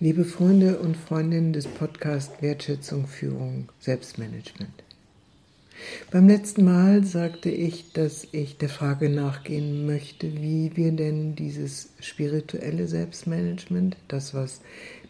Liebe 0.00 0.24
Freunde 0.24 0.78
und 0.78 0.96
Freundinnen 0.96 1.52
des 1.52 1.66
Podcasts 1.66 2.40
Wertschätzung, 2.40 3.08
Führung, 3.08 3.68
Selbstmanagement. 3.80 4.84
Beim 6.12 6.28
letzten 6.28 6.64
Mal 6.64 7.02
sagte 7.02 7.50
ich, 7.50 7.92
dass 7.94 8.28
ich 8.30 8.58
der 8.58 8.68
Frage 8.68 9.10
nachgehen 9.10 9.86
möchte, 9.86 10.40
wie 10.40 10.70
wir 10.76 10.92
denn 10.92 11.34
dieses 11.34 11.88
spirituelle 11.98 12.86
Selbstmanagement, 12.86 13.96
das 14.06 14.34
was 14.34 14.60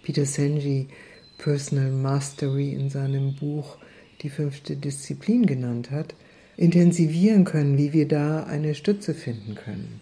Peter 0.02 0.24
Senji 0.24 0.88
Personal 1.36 1.90
Mastery 1.90 2.72
in 2.72 2.88
seinem 2.88 3.34
Buch 3.34 3.76
die 4.22 4.30
fünfte 4.30 4.74
Disziplin 4.74 5.44
genannt 5.44 5.90
hat, 5.90 6.14
intensivieren 6.56 7.44
können, 7.44 7.76
wie 7.76 7.92
wir 7.92 8.08
da 8.08 8.44
eine 8.44 8.74
Stütze 8.74 9.12
finden 9.12 9.54
können. 9.54 10.00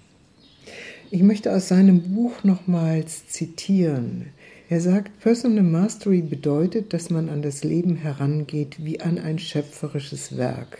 Ich 1.10 1.24
möchte 1.24 1.52
aus 1.52 1.66
seinem 1.66 2.14
Buch 2.14 2.44
nochmals 2.44 3.26
zitieren. 3.26 4.26
Er 4.68 4.80
sagt, 4.80 5.20
Personal 5.20 5.62
Mastery 5.62 6.22
bedeutet, 6.22 6.92
dass 6.92 7.08
man 7.08 7.28
an 7.28 7.40
das 7.40 7.62
Leben 7.62 7.94
herangeht 7.94 8.84
wie 8.84 9.00
an 9.00 9.16
ein 9.18 9.38
schöpferisches 9.38 10.36
Werk 10.36 10.78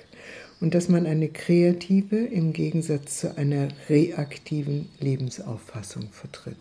und 0.61 0.75
dass 0.75 0.89
man 0.89 1.07
eine 1.07 1.29
kreative 1.29 2.17
im 2.17 2.53
Gegensatz 2.53 3.21
zu 3.21 3.39
einer 3.39 3.69
reaktiven 3.89 4.89
Lebensauffassung 4.99 6.09
vertritt. 6.11 6.57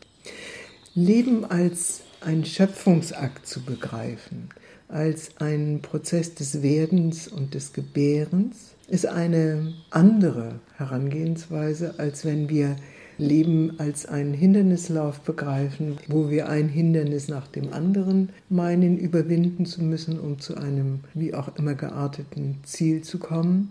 Leben 0.94 1.46
als 1.46 2.02
ein 2.22 2.46
Schöpfungsakt 2.46 3.48
zu 3.48 3.64
begreifen, 3.64 4.50
als 4.88 5.38
einen 5.38 5.82
Prozess 5.82 6.36
des 6.36 6.62
Werdens 6.62 7.28
und 7.28 7.56
des 7.56 7.74
Gebärens, 7.74 8.76
ist 8.88 9.08
eine 9.08 9.74
andere 9.90 10.60
Herangehensweise, 10.78 11.96
als 11.98 12.24
wenn 12.24 12.50
wir 12.50 12.76
Leben 13.18 13.80
als 13.80 14.06
einen 14.06 14.34
Hindernislauf 14.34 15.22
begreifen, 15.22 15.98
wo 16.08 16.30
wir 16.30 16.50
ein 16.50 16.68
Hindernis 16.70 17.28
nach 17.28 17.48
dem 17.48 17.74
anderen 17.74 18.30
meinen 18.50 18.98
überwinden 18.98 19.66
zu 19.66 19.84
müssen, 19.84 20.20
um 20.20 20.40
zu 20.40 20.56
einem 20.56 21.00
wie 21.14 21.34
auch 21.34 21.56
immer 21.58 21.76
gearteten 21.76 22.58
Ziel 22.64 23.02
zu 23.02 23.20
kommen. 23.20 23.70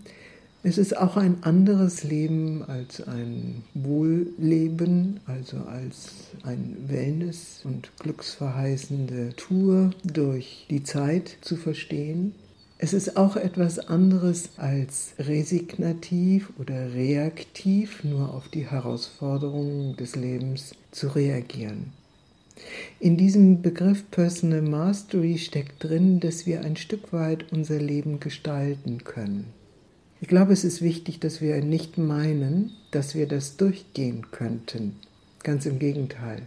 Es 0.67 0.79
ist 0.79 0.97
auch 0.97 1.15
ein 1.15 1.43
anderes 1.43 2.03
Leben 2.03 2.63
als 2.63 2.99
ein 3.07 3.63
Wohlleben, 3.75 5.19
also 5.27 5.57
als 5.57 6.31
ein 6.41 6.75
Wellness- 6.87 7.61
und 7.65 7.91
glücksverheißende 7.99 9.35
Tour 9.35 9.91
durch 10.03 10.65
die 10.71 10.81
Zeit 10.81 11.37
zu 11.41 11.55
verstehen. 11.55 12.33
Es 12.77 12.93
ist 12.93 13.15
auch 13.15 13.37
etwas 13.37 13.79
anderes 13.79 14.49
als 14.57 15.13
resignativ 15.17 16.51
oder 16.59 16.93
reaktiv 16.93 18.03
nur 18.03 18.33
auf 18.33 18.49
die 18.49 18.69
Herausforderungen 18.69 19.95
des 19.95 20.17
Lebens 20.17 20.75
zu 20.91 21.07
reagieren. 21.07 21.93
In 22.99 23.15
diesem 23.15 23.61
Begriff 23.61 24.09
Personal 24.11 24.61
Mastery 24.61 25.37
steckt 25.37 25.83
drin, 25.83 26.19
dass 26.19 26.45
wir 26.45 26.61
ein 26.61 26.75
Stück 26.75 27.13
weit 27.13 27.51
unser 27.53 27.79
Leben 27.79 28.19
gestalten 28.19 29.03
können. 29.05 29.53
Ich 30.19 30.27
glaube, 30.27 30.53
es 30.53 30.63
ist 30.63 30.81
wichtig, 30.81 31.19
dass 31.19 31.39
wir 31.39 31.61
nicht 31.63 31.97
meinen, 31.97 32.71
dass 32.91 33.15
wir 33.15 33.27
das 33.27 33.57
durchgehen 33.57 34.31
könnten. 34.31 34.95
Ganz 35.43 35.65
im 35.65 35.79
Gegenteil. 35.79 36.41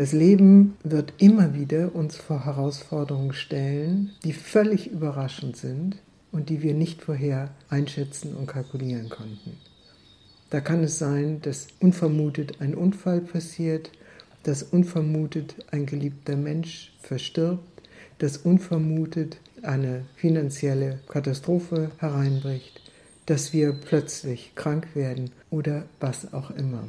Das 0.00 0.12
Leben 0.12 0.78
wird 0.82 1.12
immer 1.18 1.52
wieder 1.52 1.94
uns 1.94 2.16
vor 2.16 2.46
Herausforderungen 2.46 3.34
stellen, 3.34 4.12
die 4.24 4.32
völlig 4.32 4.90
überraschend 4.90 5.58
sind 5.58 5.98
und 6.32 6.48
die 6.48 6.62
wir 6.62 6.72
nicht 6.72 7.02
vorher 7.02 7.50
einschätzen 7.68 8.34
und 8.34 8.46
kalkulieren 8.46 9.10
konnten. 9.10 9.58
Da 10.48 10.62
kann 10.62 10.82
es 10.82 10.98
sein, 10.98 11.42
dass 11.42 11.66
unvermutet 11.80 12.62
ein 12.62 12.74
Unfall 12.74 13.20
passiert, 13.20 13.90
dass 14.42 14.62
unvermutet 14.62 15.56
ein 15.70 15.84
geliebter 15.84 16.36
Mensch 16.36 16.94
verstirbt, 17.02 17.82
dass 18.20 18.38
unvermutet 18.38 19.36
eine 19.60 20.06
finanzielle 20.16 21.00
Katastrophe 21.08 21.90
hereinbricht, 21.98 22.80
dass 23.26 23.52
wir 23.52 23.74
plötzlich 23.74 24.52
krank 24.54 24.94
werden 24.94 25.30
oder 25.50 25.84
was 26.00 26.32
auch 26.32 26.52
immer. 26.52 26.84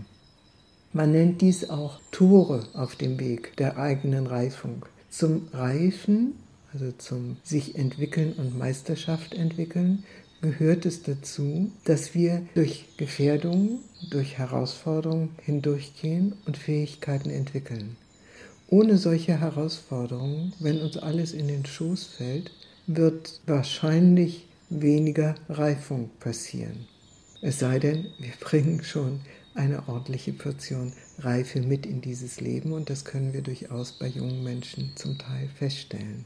Man 0.93 1.13
nennt 1.13 1.41
dies 1.41 1.69
auch 1.69 1.99
Tore 2.11 2.67
auf 2.73 2.95
dem 2.97 3.17
Weg 3.19 3.55
der 3.57 3.77
eigenen 3.77 4.27
Reifung. 4.27 4.85
Zum 5.09 5.47
Reifen, 5.53 6.33
also 6.73 6.91
zum 6.91 7.37
sich 7.43 7.75
entwickeln 7.77 8.33
und 8.33 8.57
Meisterschaft 8.57 9.33
entwickeln, 9.33 10.03
gehört 10.41 10.85
es 10.85 11.03
dazu, 11.03 11.71
dass 11.85 12.13
wir 12.13 12.41
durch 12.55 12.85
Gefährdungen, 12.97 13.79
durch 14.09 14.37
Herausforderungen 14.37 15.29
hindurchgehen 15.41 16.33
und 16.45 16.57
Fähigkeiten 16.57 17.29
entwickeln. 17.29 17.95
Ohne 18.67 18.97
solche 18.97 19.39
Herausforderungen, 19.39 20.53
wenn 20.59 20.81
uns 20.81 20.97
alles 20.97 21.33
in 21.33 21.47
den 21.47 21.65
Schoß 21.65 22.05
fällt, 22.05 22.51
wird 22.87 23.39
wahrscheinlich 23.45 24.47
weniger 24.69 25.35
Reifung 25.47 26.09
passieren. 26.19 26.87
Es 27.41 27.59
sei 27.59 27.79
denn, 27.79 28.07
wir 28.19 28.33
bringen 28.39 28.83
schon 28.83 29.21
eine 29.53 29.87
ordentliche 29.87 30.33
Portion 30.33 30.93
Reife 31.19 31.61
mit 31.61 31.85
in 31.85 32.01
dieses 32.01 32.39
Leben 32.41 32.73
und 32.73 32.89
das 32.89 33.05
können 33.05 33.33
wir 33.33 33.41
durchaus 33.41 33.93
bei 33.93 34.07
jungen 34.07 34.43
Menschen 34.43 34.91
zum 34.95 35.17
Teil 35.17 35.49
feststellen. 35.57 36.25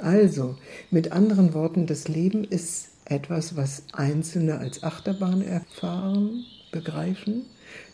Also, 0.00 0.56
mit 0.90 1.12
anderen 1.12 1.54
Worten, 1.54 1.86
das 1.86 2.08
Leben 2.08 2.44
ist 2.44 2.88
etwas, 3.04 3.56
was 3.56 3.84
Einzelne 3.92 4.58
als 4.58 4.82
Achterbahn 4.82 5.42
erfahren, 5.42 6.44
begreifen. 6.72 7.44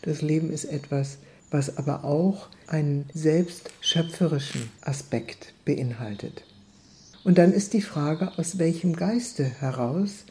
Das 0.01 0.21
Leben 0.21 0.49
ist 0.51 0.65
etwas, 0.65 1.19
was 1.51 1.77
aber 1.77 2.03
auch 2.03 2.47
einen 2.67 3.09
selbstschöpferischen 3.13 4.69
Aspekt 4.81 5.53
beinhaltet. 5.65 6.43
Und 7.23 7.37
dann 7.37 7.51
ist 7.51 7.73
die 7.73 7.81
Frage, 7.81 8.37
aus 8.37 8.57
welchem 8.57 8.95
Geiste 8.95 9.43
heraus 9.43 10.25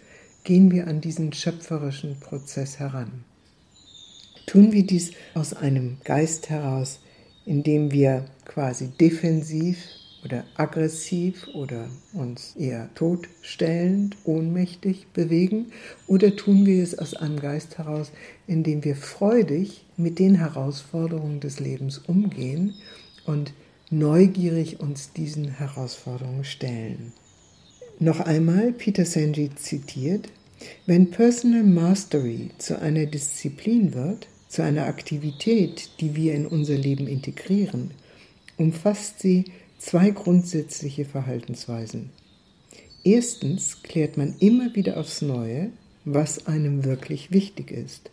gehen 0.44 0.70
wir 0.70 0.86
an 0.86 1.00
diesen 1.00 1.32
schöpferischen 1.32 2.18
Prozess 2.20 2.78
heran. 2.78 3.24
Tun 4.48 4.72
wir 4.72 4.86
dies 4.86 5.10
aus 5.34 5.52
einem 5.52 5.98
Geist 6.04 6.48
heraus, 6.48 7.00
indem 7.44 7.92
wir 7.92 8.24
quasi 8.46 8.88
defensiv 8.98 9.76
oder 10.24 10.42
aggressiv 10.56 11.48
oder 11.48 11.90
uns 12.14 12.56
eher 12.56 12.88
totstellend, 12.94 14.16
ohnmächtig 14.24 15.08
bewegen? 15.12 15.66
Oder 16.06 16.34
tun 16.34 16.64
wir 16.64 16.82
es 16.82 16.98
aus 16.98 17.12
einem 17.12 17.38
Geist 17.38 17.76
heraus, 17.76 18.10
indem 18.46 18.84
wir 18.84 18.96
freudig 18.96 19.84
mit 19.98 20.18
den 20.18 20.36
Herausforderungen 20.36 21.40
des 21.40 21.60
Lebens 21.60 21.98
umgehen 21.98 22.72
und 23.26 23.52
neugierig 23.90 24.80
uns 24.80 25.12
diesen 25.12 25.58
Herausforderungen 25.58 26.44
stellen? 26.44 27.12
Noch 27.98 28.20
einmal 28.20 28.72
Peter 28.72 29.04
Senji 29.04 29.50
zitiert, 29.56 30.30
wenn 30.86 31.10
Personal 31.10 31.64
Mastery 31.64 32.48
zu 32.56 32.80
einer 32.80 33.04
Disziplin 33.04 33.92
wird, 33.92 34.26
zu 34.48 34.62
einer 34.62 34.86
Aktivität, 34.86 35.90
die 36.00 36.16
wir 36.16 36.34
in 36.34 36.46
unser 36.46 36.76
Leben 36.76 37.06
integrieren, 37.06 37.92
umfasst 38.56 39.20
sie 39.20 39.44
zwei 39.78 40.10
grundsätzliche 40.10 41.04
Verhaltensweisen. 41.04 42.10
Erstens 43.04 43.82
klärt 43.82 44.16
man 44.16 44.34
immer 44.40 44.74
wieder 44.74 44.98
aufs 44.98 45.22
Neue, 45.22 45.70
was 46.04 46.46
einem 46.46 46.84
wirklich 46.84 47.30
wichtig 47.30 47.70
ist. 47.70 48.10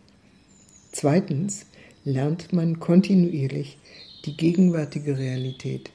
Zweitens 0.91 1.65
lernt 2.03 2.53
man 2.53 2.79
kontinuierlich 2.79 3.77
die 4.25 4.37
gegenwärtige 4.37 5.17
Realität 5.17 5.91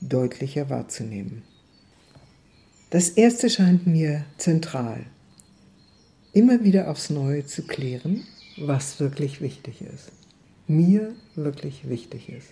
deutlicher 0.00 0.70
wahrzunehmen. 0.70 1.42
Das 2.90 3.10
Erste 3.10 3.50
scheint 3.50 3.86
mir 3.86 4.24
zentral, 4.38 5.04
immer 6.32 6.62
wieder 6.64 6.90
aufs 6.90 7.10
Neue 7.10 7.44
zu 7.44 7.66
klären, 7.66 8.24
was 8.60 9.00
wirklich 9.00 9.40
wichtig 9.40 9.82
ist. 9.82 10.12
Mir 10.66 11.14
wirklich 11.34 11.88
wichtig 11.88 12.28
ist. 12.28 12.48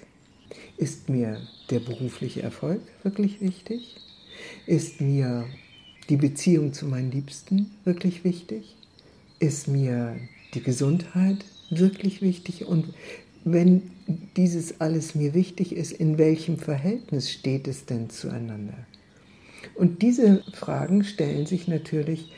Ist 0.77 1.09
mir 1.09 1.41
der 1.71 1.81
berufliche 1.81 2.43
Erfolg 2.43 2.81
wirklich 3.03 3.41
wichtig? 3.41 3.97
Ist 4.67 5.01
mir 5.01 5.45
die 6.09 6.17
Beziehung 6.17 6.73
zu 6.73 6.87
meinen 6.87 7.11
Liebsten 7.11 7.73
wirklich 7.85 8.25
wichtig? 8.25 8.77
Ist 9.39 9.69
mir 9.69 10.17
die 10.55 10.63
Gesundheit 10.63 11.45
wirklich 11.71 12.23
wichtig? 12.23 12.67
Und 12.67 12.95
wenn 13.45 13.83
dieses 14.37 14.81
alles 14.81 15.15
mir 15.15 15.35
wichtig 15.35 15.75
ist, 15.75 15.93
in 15.93 16.19
welchem 16.19 16.59
Verhältnis 16.59 17.31
steht 17.31 17.69
es 17.69 17.87
denn 17.87 18.11
zueinander? 18.11 18.87
Und 19.75 20.03
diese 20.03 20.43
Fragen 20.53 21.05
stellen 21.05 21.47
sich 21.47 21.69
natürlich 21.69 22.31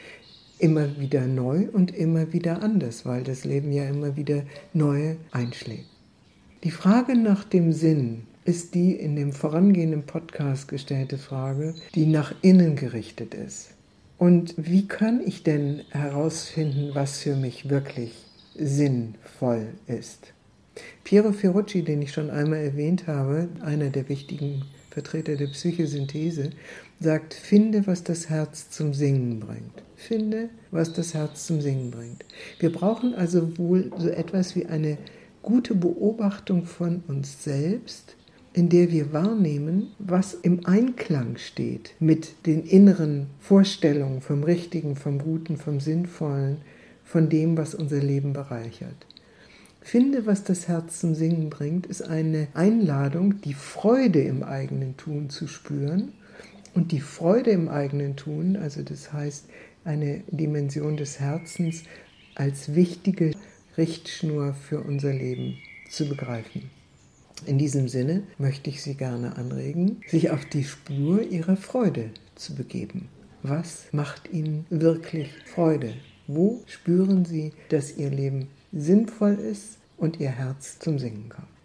immer 0.59 0.99
wieder 0.99 1.27
neu 1.27 1.69
und 1.73 1.95
immer 1.95 2.33
wieder 2.33 2.63
anders, 2.63 3.07
weil 3.07 3.23
das 3.23 3.45
Leben 3.45 3.73
ja 3.73 3.85
immer 3.85 4.17
wieder 4.17 4.43
neu 4.73 5.17
einschlägt. 5.31 5.87
Die 6.65 6.71
Frage 6.71 7.17
nach 7.17 7.45
dem 7.45 7.73
Sinn 7.73 8.25
ist 8.45 8.75
die 8.75 8.93
in 8.95 9.15
dem 9.15 9.33
vorangehenden 9.33 10.05
Podcast 10.05 10.69
gestellte 10.69 11.19
Frage, 11.19 11.75
die 11.95 12.07
nach 12.07 12.35
innen 12.43 12.77
gerichtet 12.77 13.35
ist. 13.35 13.71
Und 14.17 14.55
wie 14.57 14.89
kann 14.89 15.21
ich 15.25 15.45
denn 15.45 15.83
herausfinden, 15.91 16.91
was 16.95 17.19
für 17.19 17.37
mich 17.37 17.69
wirklich 17.69 18.13
sinnvoll 18.57 19.69
ist? 19.87 20.33
Piero 21.05 21.33
Ferrucci, 21.33 21.83
den 21.83 22.03
ich 22.03 22.13
schon 22.13 22.31
einmal 22.31 22.59
erwähnt 22.61 23.07
habe, 23.07 23.49
einer 23.61 23.91
der 23.91 24.09
wichtigen 24.09 24.63
Vertreter 24.91 25.37
der 25.37 25.47
Psychosynthese, 25.47 26.51
sagt, 27.01 27.35
finde, 27.35 27.87
was 27.87 28.03
das 28.03 28.29
Herz 28.29 28.71
zum 28.71 28.93
Singen 28.95 29.41
bringt. 29.41 29.83
Finde, 29.97 30.51
was 30.71 30.93
das 30.93 31.15
Herz 31.15 31.47
zum 31.47 31.61
Singen 31.61 31.91
bringt. 31.91 32.25
Wir 32.59 32.73
brauchen 32.73 33.15
also 33.15 33.57
wohl 33.59 33.91
so 33.99 34.09
etwas 34.09 34.57
wie 34.57 34.67
eine 34.67 34.99
gute 35.43 35.75
Beobachtung 35.75 36.65
von 36.65 37.03
uns 37.07 37.45
selbst, 37.45 38.17
in 38.53 38.69
der 38.69 38.91
wir 38.91 39.13
wahrnehmen, 39.13 39.93
was 39.99 40.35
im 40.35 40.67
Einklang 40.67 41.37
steht 41.37 41.95
mit 42.01 42.47
den 42.47 42.65
inneren 42.65 43.27
Vorstellungen 43.39 44.21
vom 44.21 44.43
Richtigen, 44.43 44.97
vom 44.97 45.19
Guten, 45.19 45.57
vom 45.57 45.81
Sinnvollen, 45.81 46.59
von 47.05 47.29
dem, 47.29 47.57
was 47.57 47.75
unser 47.75 48.01
Leben 48.01 48.33
bereichert. 48.33 49.07
Finde, 49.81 50.27
was 50.27 50.45
das 50.45 50.69
Herz 50.69 51.01
zum 51.01 51.15
Singen 51.15 51.49
bringt, 51.49 51.87
ist 51.87 52.03
eine 52.03 52.49
Einladung, 52.53 53.41
die 53.41 53.55
Freude 53.55 54.21
im 54.21 54.43
eigenen 54.43 54.97
Tun 54.97 55.31
zu 55.31 55.47
spüren. 55.47 56.13
Und 56.75 56.93
die 56.93 57.01
Freude 57.01 57.51
im 57.51 57.69
eigenen 57.69 58.17
Tun, 58.17 58.57
also 58.57 58.83
das 58.83 59.13
heißt 59.13 59.47
eine 59.85 60.23
Dimension 60.29 60.97
des 60.97 61.19
Herzens 61.19 61.85
als 62.35 62.75
wichtige 62.75 63.33
Richtschnur 63.77 64.55
für 64.55 64.81
unser 64.81 65.13
Leben 65.13 65.57
zu 65.91 66.09
begreifen. 66.09 66.71
In 67.47 67.59
diesem 67.59 67.89
Sinne 67.89 68.25
möchte 68.39 68.71
ich 68.71 68.83
Sie 68.83 68.95
gerne 68.95 69.37
anregen, 69.37 70.03
sich 70.07 70.31
auf 70.31 70.45
die 70.45 70.65
Spur 70.65 71.23
Ihrer 71.23 71.57
Freude 71.57 72.11
zu 72.35 72.55
begeben. 72.55 73.09
Was 73.43 73.87
macht 73.93 74.31
Ihnen 74.33 74.67
wirklich 74.71 75.31
Freude? 75.47 75.95
Wo 76.27 76.63
spüren 76.67 77.25
Sie, 77.25 77.53
dass 77.69 77.97
Ihr 77.97 78.11
Leben 78.11 78.49
sinnvoll 78.73 79.35
ist 79.35 79.79
und 79.97 80.19
Ihr 80.19 80.31
Herz 80.31 80.79
zum 80.81 80.99
Singen 80.99 81.29
kommt? 81.29 81.58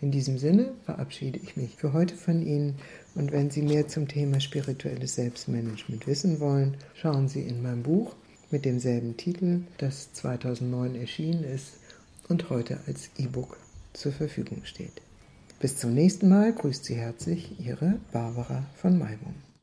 In 0.00 0.10
diesem 0.10 0.36
Sinne 0.36 0.74
verabschiede 0.84 1.40
ich 1.42 1.56
mich 1.56 1.76
für 1.76 1.94
heute 1.94 2.14
von 2.14 2.46
Ihnen 2.46 2.74
und 3.14 3.32
wenn 3.32 3.50
Sie 3.50 3.62
mehr 3.62 3.88
zum 3.88 4.08
Thema 4.08 4.40
spirituelles 4.40 5.14
Selbstmanagement 5.14 6.06
wissen 6.06 6.38
wollen, 6.38 6.76
schauen 6.94 7.28
Sie 7.28 7.40
in 7.40 7.62
mein 7.62 7.82
Buch 7.82 8.14
mit 8.50 8.66
demselben 8.66 9.16
Titel, 9.16 9.60
das 9.78 10.12
2009 10.12 10.96
erschienen 10.96 11.44
ist 11.44 11.78
und 12.28 12.50
heute 12.50 12.78
als 12.86 13.10
E-Book 13.16 13.56
zur 13.94 14.12
Verfügung 14.12 14.64
steht. 14.64 15.00
Bis 15.60 15.78
zum 15.78 15.94
nächsten 15.94 16.28
Mal 16.28 16.52
grüßt 16.52 16.84
Sie 16.84 16.96
herzlich 16.96 17.58
Ihre 17.58 17.98
Barbara 18.12 18.66
von 18.76 18.98
Maibung. 18.98 19.45